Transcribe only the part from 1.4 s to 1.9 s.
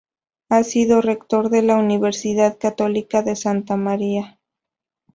de la